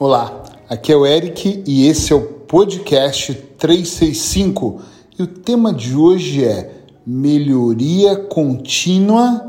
[0.00, 4.80] Olá, aqui é o Eric e esse é o podcast 365
[5.18, 6.70] e o tema de hoje é
[7.04, 9.44] Melhoria contínua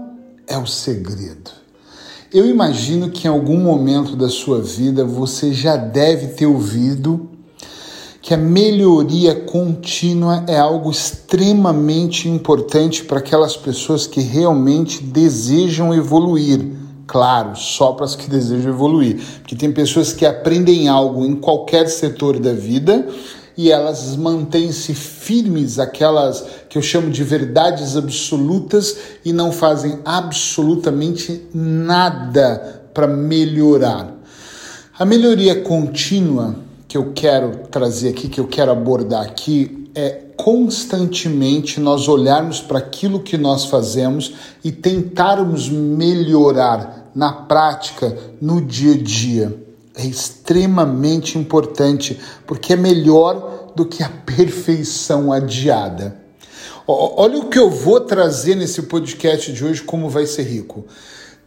[0.47, 1.51] é o segredo.
[2.33, 7.29] Eu imagino que em algum momento da sua vida você já deve ter ouvido
[8.19, 16.78] que a melhoria contínua é algo extremamente importante para aquelas pessoas que realmente desejam evoluir.
[17.09, 19.19] Claro, só para as que desejam evoluir.
[19.39, 23.07] Porque tem pessoas que aprendem algo em qualquer setor da vida
[23.57, 28.95] e elas mantêm-se firmes, aquelas que eu chamo de verdades absolutas,
[29.25, 34.15] e não fazem absolutamente nada para melhorar.
[34.97, 36.55] A melhoria contínua
[36.87, 42.77] que eu quero trazer aqui, que eu quero abordar aqui, é constantemente nós olharmos para
[42.77, 44.33] aquilo que nós fazemos
[44.63, 49.65] e tentarmos melhorar na prática, no dia a dia.
[49.95, 56.17] É extremamente importante, porque é melhor do que a perfeição adiada.
[56.87, 60.85] Olha o que eu vou trazer nesse podcast de hoje, como vai ser rico.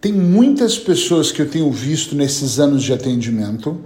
[0.00, 3.81] Tem muitas pessoas que eu tenho visto nesses anos de atendimento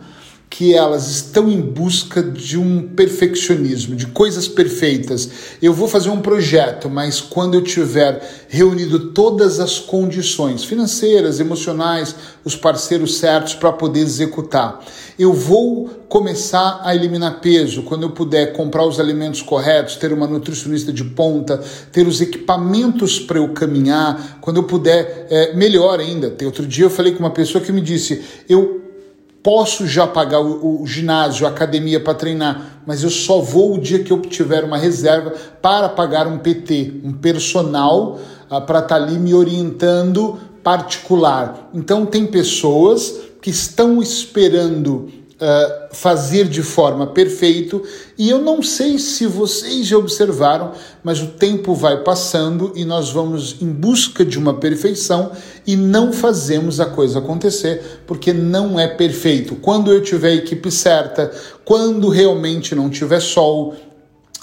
[0.48, 5.28] que elas estão em busca de um perfeccionismo, de coisas perfeitas.
[5.60, 12.14] Eu vou fazer um projeto, mas quando eu tiver reunido todas as condições financeiras, emocionais,
[12.44, 14.82] os parceiros certos para poder executar,
[15.18, 20.26] eu vou começar a eliminar peso quando eu puder comprar os alimentos corretos, ter uma
[20.26, 26.34] nutricionista de ponta, ter os equipamentos para eu caminhar, quando eu puder, é, melhor ainda.
[26.44, 28.85] Outro dia eu falei com uma pessoa que me disse: eu
[29.46, 33.80] posso já pagar o, o ginásio, a academia para treinar, mas eu só vou o
[33.80, 38.18] dia que eu tiver uma reserva para pagar um PT, um personal
[38.50, 41.70] uh, para estar tá ali me orientando particular.
[41.72, 47.80] Então tem pessoas que estão esperando uh, fazer de forma perfeita.
[48.18, 53.10] E eu não sei se vocês já observaram, mas o tempo vai passando e nós
[53.10, 55.32] vamos em busca de uma perfeição
[55.66, 59.56] e não fazemos a coisa acontecer porque não é perfeito.
[59.56, 61.30] Quando eu tiver a equipe certa,
[61.64, 63.74] quando realmente não tiver sol,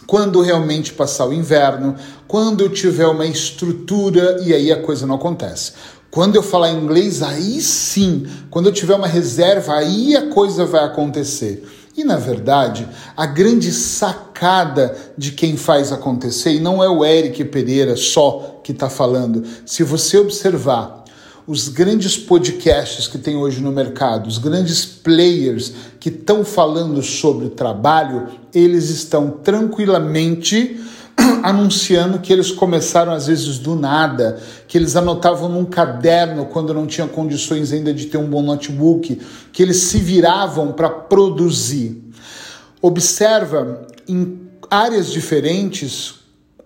[0.06, 1.96] quando realmente passar o inverno,
[2.28, 5.74] quando eu tiver uma estrutura e aí a coisa não acontece.
[6.13, 10.84] Quando eu falar inglês, aí sim, quando eu tiver uma reserva, aí a coisa vai
[10.84, 11.68] acontecer.
[11.97, 12.88] E na verdade,
[13.18, 18.74] a grande sacada de quem faz acontecer, e não é o Eric Pereira só que
[18.74, 21.03] está falando, se você observar
[21.47, 27.50] os grandes podcasts que tem hoje no mercado, os grandes players que estão falando sobre
[27.50, 30.80] trabalho, eles estão tranquilamente
[31.44, 36.88] anunciando que eles começaram às vezes do nada, que eles anotavam num caderno quando não
[36.88, 39.19] tinham condições ainda de ter um bom notebook,
[39.51, 42.01] que eles se viravam para produzir.
[42.81, 46.16] Observa em áreas diferentes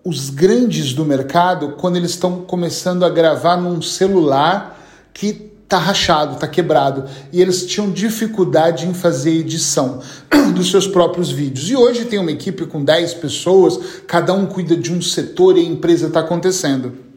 [0.04, 4.80] os grandes do mercado quando eles estão começando a gravar num celular
[5.12, 7.04] que tá rachado, tá quebrado.
[7.32, 10.00] E eles tinham dificuldade em fazer edição
[10.54, 11.68] dos seus próprios vídeos.
[11.70, 15.60] E hoje tem uma equipe com 10 pessoas, cada um cuida de um setor e
[15.60, 17.08] a empresa está acontecendo.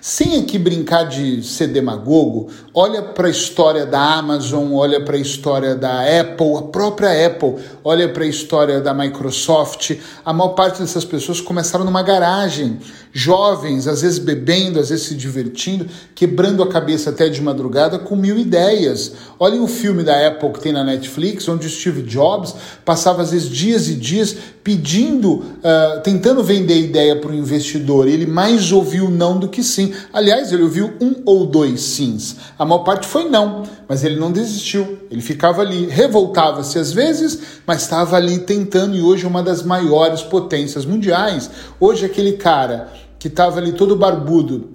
[0.00, 5.20] Sem aqui brincar de ser demagogo, olha para a história da Amazon, olha para a
[5.20, 9.98] história da Apple, a própria Apple, olha para a história da Microsoft.
[10.24, 12.78] A maior parte dessas pessoas começaram numa garagem,
[13.12, 18.16] jovens, às vezes bebendo, às vezes se divertindo, quebrando a cabeça até de madrugada com
[18.16, 19.12] mil ideias.
[19.38, 22.54] Olhem o filme da Apple que tem na Netflix, onde o Steve Jobs
[22.84, 28.06] passava às vezes dias e dias pedindo, uh, tentando vender ideia para o investidor.
[28.06, 29.94] Ele mais ouviu não do que sim.
[30.12, 32.36] Aliás, ele ouviu um ou dois sims.
[32.58, 34.98] A maior parte foi não, mas ele não desistiu.
[35.10, 39.62] Ele ficava ali, revoltava-se às vezes, mas estava ali tentando e hoje é uma das
[39.62, 41.50] maiores potências mundiais.
[41.80, 44.70] Hoje aquele cara que estava ali todo barbudo,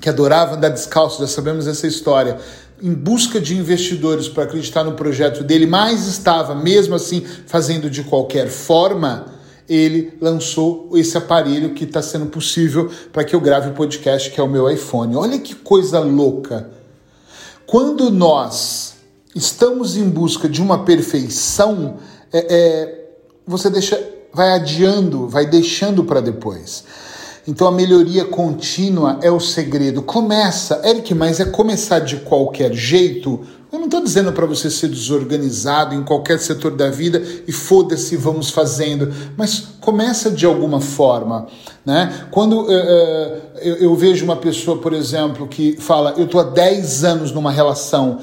[0.00, 2.38] que adorava andar descalço, já sabemos essa história,
[2.82, 8.02] em busca de investidores para acreditar no projeto dele, mas estava mesmo assim fazendo de
[8.04, 9.26] qualquer forma,
[9.68, 14.40] ele lançou esse aparelho que está sendo possível para que eu grave o podcast, que
[14.40, 15.14] é o meu iPhone.
[15.16, 16.70] Olha que coisa louca!
[17.66, 18.94] Quando nós
[19.34, 21.98] estamos em busca de uma perfeição,
[22.32, 23.10] é, é,
[23.46, 24.02] você deixa,
[24.32, 26.84] vai adiando, vai deixando para depois.
[27.50, 30.02] Então a melhoria contínua é o segredo.
[30.02, 33.40] Começa, Eric, mas é começar de qualquer jeito?
[33.72, 38.16] Eu não estou dizendo para você ser desorganizado em qualquer setor da vida e foda-se,
[38.16, 41.48] vamos fazendo, mas começa de alguma forma.
[41.84, 42.26] Né?
[42.30, 46.44] Quando uh, uh, eu, eu vejo uma pessoa, por exemplo, que fala: Eu estou há
[46.44, 48.20] 10 anos numa relação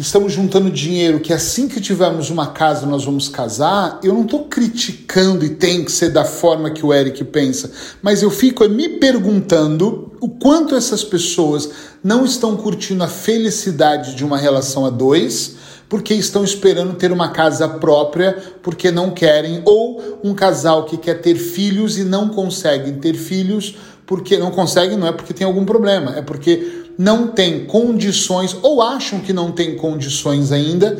[0.00, 4.44] estamos juntando dinheiro que assim que tivermos uma casa nós vamos casar, eu não estou
[4.44, 7.70] criticando e tem que ser da forma que o Eric pensa,
[8.02, 11.70] mas eu fico me perguntando o quanto essas pessoas
[12.02, 15.56] não estão curtindo a felicidade de uma relação a dois
[15.90, 21.20] porque estão esperando ter uma casa própria, porque não querem, ou um casal que quer
[21.20, 23.74] ter filhos e não conseguem ter filhos,
[24.06, 28.82] porque não conseguem, não é porque tem algum problema, é porque não tem condições ou
[28.82, 30.98] acham que não tem condições ainda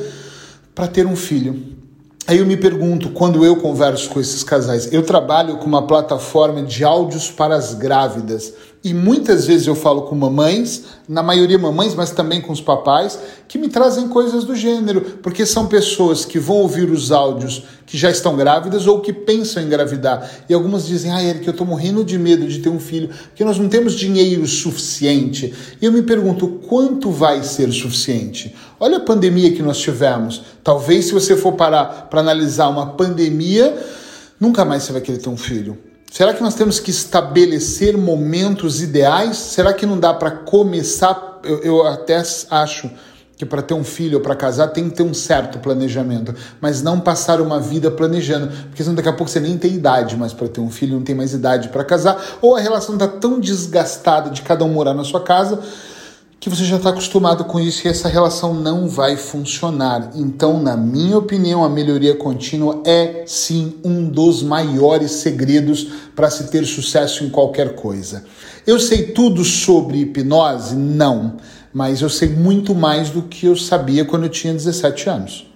[0.75, 1.79] para ter um filho.
[2.27, 6.63] Aí eu me pergunto, quando eu converso com esses casais, eu trabalho com uma plataforma
[6.63, 8.53] de áudios para as grávidas.
[8.83, 13.19] E muitas vezes eu falo com mamães, na maioria mamães, mas também com os papais,
[13.47, 17.99] que me trazem coisas do gênero, porque são pessoas que vão ouvir os áudios que
[17.99, 20.31] já estão grávidas ou que pensam em engravidar.
[20.49, 23.45] E algumas dizem, ah, Eric, eu estou morrendo de medo de ter um filho, porque
[23.45, 25.53] nós não temos dinheiro suficiente.
[25.79, 28.55] E eu me pergunto, quanto vai ser suficiente?
[28.79, 30.43] Olha a pandemia que nós tivemos.
[30.65, 33.77] Talvez se você for parar para analisar uma pandemia,
[34.41, 35.90] nunca mais você vai querer ter um filho.
[36.11, 39.37] Será que nós temos que estabelecer momentos ideais?
[39.37, 41.39] Será que não dá para começar?
[41.45, 42.21] Eu, eu até
[42.51, 42.91] acho
[43.37, 46.83] que para ter um filho ou para casar tem que ter um certo planejamento, mas
[46.83, 50.33] não passar uma vida planejando, porque senão daqui a pouco você nem tem idade mais
[50.33, 53.41] para ter um filho, não tem mais idade para casar, ou a relação está tão
[53.41, 55.61] desgastada de cada um morar na sua casa
[56.41, 60.11] que você já está acostumado com isso e essa relação não vai funcionar.
[60.17, 66.51] Então, na minha opinião, a melhoria contínua é sim um dos maiores segredos para se
[66.51, 68.25] ter sucesso em qualquer coisa.
[68.67, 70.75] Eu sei tudo sobre hipnose?
[70.75, 71.37] Não
[71.73, 75.47] mas eu sei muito mais do que eu sabia quando eu tinha 17 anos.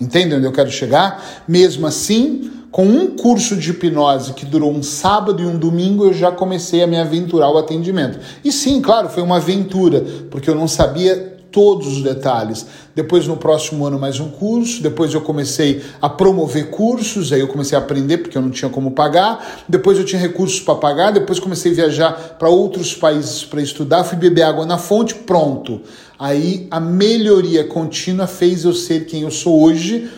[0.00, 1.44] Entende onde eu quero chegar?
[1.48, 6.12] Mesmo assim, com um curso de hipnose que durou um sábado e um domingo, eu
[6.12, 8.18] já comecei a me aventurar o atendimento.
[8.44, 12.66] E sim, claro, foi uma aventura, porque eu não sabia todos os detalhes.
[12.92, 14.82] Depois, no próximo ano, mais um curso.
[14.82, 17.32] Depois, eu comecei a promover cursos.
[17.32, 19.62] Aí, eu comecei a aprender porque eu não tinha como pagar.
[19.68, 21.12] Depois, eu tinha recursos para pagar.
[21.12, 24.02] Depois, comecei a viajar para outros países para estudar.
[24.02, 25.14] Fui beber água na fonte.
[25.14, 25.80] Pronto.
[26.18, 30.10] Aí, a melhoria contínua fez eu ser quem eu sou hoje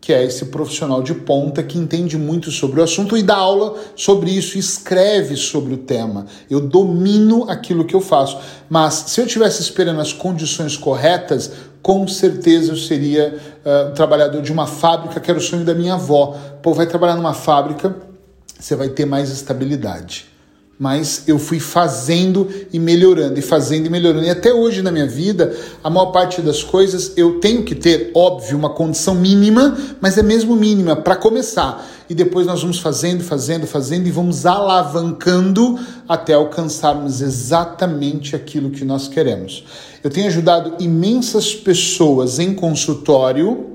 [0.00, 3.76] que é esse profissional de ponta que entende muito sobre o assunto e dá aula
[3.94, 6.24] sobre isso, escreve sobre o tema.
[6.48, 8.38] Eu domino aquilo que eu faço.
[8.68, 11.52] Mas se eu tivesse esperando as condições corretas,
[11.82, 15.74] com certeza eu seria uh, um trabalhador de uma fábrica, que era o sonho da
[15.74, 16.34] minha avó.
[16.62, 17.94] Pô, vai trabalhar numa fábrica,
[18.58, 20.29] você vai ter mais estabilidade
[20.80, 24.24] mas eu fui fazendo e melhorando, e fazendo e melhorando.
[24.24, 25.54] E até hoje na minha vida,
[25.84, 30.22] a maior parte das coisas eu tenho que ter, óbvio, uma condição mínima, mas é
[30.22, 31.86] mesmo mínima para começar.
[32.08, 35.78] E depois nós vamos fazendo, fazendo, fazendo e vamos alavancando
[36.08, 39.62] até alcançarmos exatamente aquilo que nós queremos.
[40.02, 43.69] Eu tenho ajudado imensas pessoas em consultório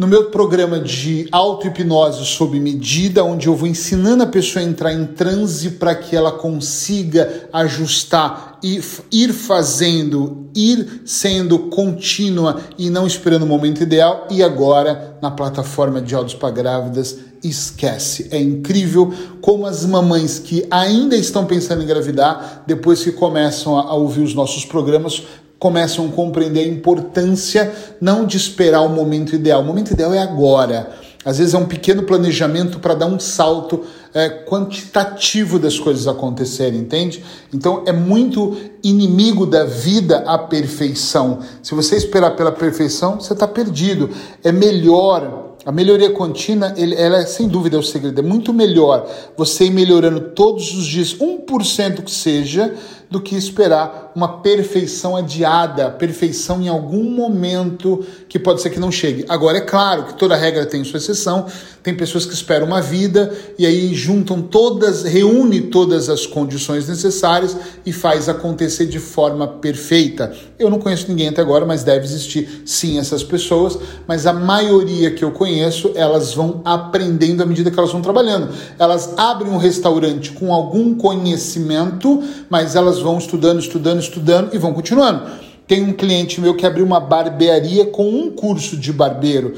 [0.00, 4.94] no meu programa de auto-hipnose sob medida, onde eu vou ensinando a pessoa a entrar
[4.94, 8.80] em transe para que ela consiga ajustar e
[9.12, 14.26] ir fazendo, ir sendo contínua e não esperando o momento ideal.
[14.30, 18.28] E agora, na plataforma de áudios para grávidas, esquece.
[18.30, 23.94] É incrível como as mamães que ainda estão pensando em engravidar, depois que começam a
[23.94, 25.22] ouvir os nossos programas,
[25.60, 29.60] começam a compreender a importância não de esperar o momento ideal.
[29.60, 30.90] O momento ideal é agora.
[31.22, 33.84] Às vezes é um pequeno planejamento para dar um salto
[34.14, 37.22] é, quantitativo das coisas acontecerem, entende?
[37.52, 41.40] Então é muito inimigo da vida a perfeição.
[41.62, 44.08] Se você esperar pela perfeição, você está perdido.
[44.42, 48.18] É melhor a melhoria contínua, ela é sem dúvida é o segredo.
[48.18, 49.06] É muito melhor
[49.36, 52.74] você ir melhorando todos os dias, 1% que seja,
[53.10, 58.92] do que esperar uma perfeição adiada, perfeição em algum momento que pode ser que não
[58.92, 59.24] chegue.
[59.26, 61.46] Agora, é claro que toda regra tem sua exceção,
[61.82, 67.56] tem pessoas que esperam uma vida e aí juntam todas, reúne todas as condições necessárias
[67.86, 70.34] e faz acontecer de forma perfeita.
[70.58, 75.10] Eu não conheço ninguém até agora, mas deve existir sim essas pessoas, mas a maioria
[75.10, 78.50] que eu conheço, elas vão aprendendo à medida que elas vão trabalhando.
[78.78, 84.09] Elas abrem um restaurante com algum conhecimento, mas elas vão estudando, estudando, estudando
[84.52, 85.30] e vão continuando.
[85.70, 89.54] Tem um cliente meu que abriu uma barbearia com um curso de barbeiro.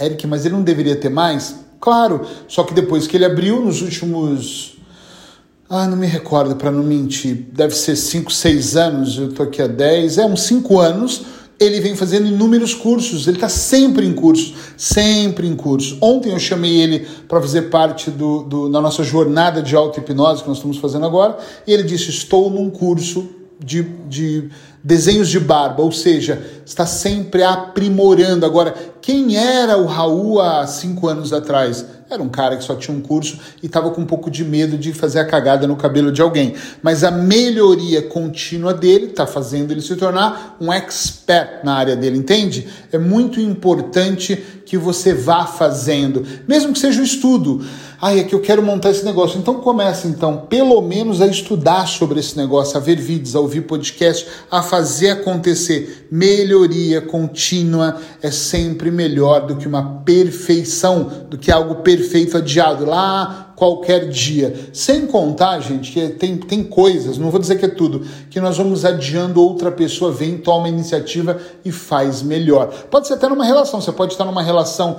[0.00, 1.56] Eric, mas ele não deveria ter mais?
[1.80, 4.78] Claro, só que depois que ele abriu, nos últimos.
[5.68, 7.48] Ah, não me recordo para não mentir.
[7.52, 11.22] Deve ser 5, 6 anos, eu tô aqui há 10, é uns 5 anos.
[11.58, 15.98] Ele vem fazendo inúmeros cursos, ele está sempre em cursos, sempre em cursos.
[16.00, 20.48] Ontem eu chamei ele para fazer parte do, do, da nossa jornada de auto-hipnose que
[20.48, 23.28] nós estamos fazendo agora, e ele disse: Estou num curso
[23.64, 24.50] de, de
[24.84, 28.44] desenhos de barba, ou seja, está sempre aprimorando.
[28.44, 31.86] Agora, quem era o Raul há cinco anos atrás?
[32.10, 34.76] Era um cara que só tinha um curso e estava com um pouco de medo
[34.76, 36.54] de fazer a cagada no cabelo de alguém.
[36.82, 42.18] Mas a melhoria contínua dele está fazendo ele se tornar um expert na área dele,
[42.18, 42.68] entende?
[42.92, 44.36] É muito importante
[44.66, 47.64] que você vá fazendo, mesmo que seja um estudo.
[48.00, 49.38] Ai, é que eu quero montar esse negócio.
[49.38, 53.62] Então comece, então, pelo menos a estudar sobre esse negócio, a ver vídeos, a ouvir
[53.62, 54.73] podcast, a fazer
[55.10, 56.08] acontecer.
[56.10, 63.52] Melhoria contínua é sempre melhor do que uma perfeição, do que algo perfeito adiado lá
[63.56, 64.54] qualquer dia.
[64.72, 68.56] Sem contar, gente, que tem, tem coisas, não vou dizer que é tudo, que nós
[68.56, 72.68] vamos adiando, outra pessoa vem, toma iniciativa e faz melhor.
[72.90, 74.98] Pode ser até numa relação, você pode estar numa relação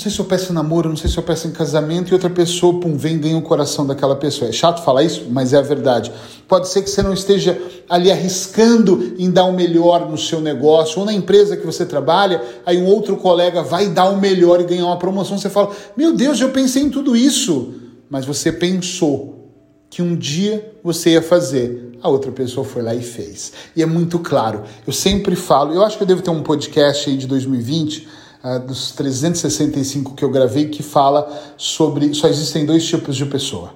[0.00, 2.30] não sei se eu peço namoro, não sei se eu peço em casamento e outra
[2.30, 4.48] pessoa, pum, vem e ganha o coração daquela pessoa.
[4.48, 6.10] É chato falar isso, mas é a verdade.
[6.48, 11.00] Pode ser que você não esteja ali arriscando em dar o melhor no seu negócio
[11.00, 14.64] ou na empresa que você trabalha, aí um outro colega vai dar o melhor e
[14.64, 15.36] ganhar uma promoção.
[15.36, 17.74] Você fala: Meu Deus, eu pensei em tudo isso.
[18.08, 19.50] Mas você pensou
[19.90, 21.90] que um dia você ia fazer.
[22.02, 23.52] A outra pessoa foi lá e fez.
[23.76, 24.62] E é muito claro.
[24.86, 28.08] Eu sempre falo, eu acho que eu devo ter um podcast aí de 2020
[28.44, 33.74] uh, dos 365 que eu gravei, que fala sobre só existem dois tipos de pessoa: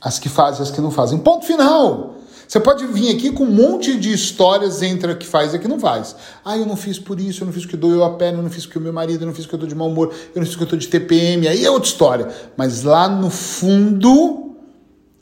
[0.00, 1.18] as que fazem e as que não fazem.
[1.18, 2.14] Ponto final!
[2.46, 5.58] Você pode vir aqui com um monte de histórias entre a que faz e a
[5.58, 6.14] que não faz.
[6.44, 8.50] Ah, eu não fiz por isso, eu não fiz porque doeu a perna, eu não
[8.50, 10.40] fiz porque o meu marido, eu não fiz porque eu tô de mau humor, eu
[10.40, 12.28] não fiz porque eu tô de TPM, aí é outra história.
[12.56, 14.56] Mas lá no fundo,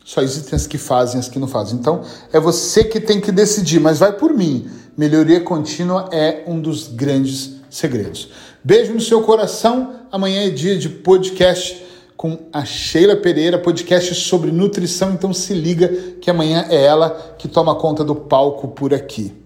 [0.05, 1.79] só existem as que fazem e as que não fazem.
[1.79, 2.03] Então,
[2.33, 4.69] é você que tem que decidir, mas vai por mim.
[4.97, 8.29] Melhoria contínua é um dos grandes segredos.
[8.63, 9.95] Beijo no seu coração.
[10.13, 11.83] Amanhã é dia de podcast
[12.17, 15.13] com a Sheila Pereira, podcast sobre nutrição.
[15.13, 15.89] Então se liga
[16.21, 19.42] que amanhã é ela que toma conta do palco por aqui.